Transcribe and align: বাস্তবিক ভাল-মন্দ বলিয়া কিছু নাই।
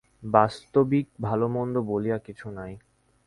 বাস্তবিক 0.33 1.05
ভাল-মন্দ 1.21 1.75
বলিয়া 1.89 2.17
কিছু 2.19 2.47
নাই। 2.51 2.73